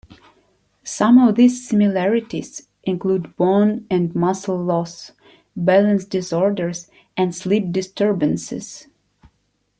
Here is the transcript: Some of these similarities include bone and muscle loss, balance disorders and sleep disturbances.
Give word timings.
Some 0.83 1.19
of 1.19 1.35
these 1.35 1.63
similarities 1.69 2.67
include 2.81 3.35
bone 3.35 3.85
and 3.87 4.15
muscle 4.15 4.57
loss, 4.57 5.11
balance 5.55 6.05
disorders 6.05 6.89
and 7.15 7.35
sleep 7.35 7.71
disturbances. 7.71 8.87